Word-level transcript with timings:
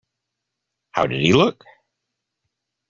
How 0.93 1.05
did 1.05 1.21
he 1.21 1.31
look? 1.31 1.63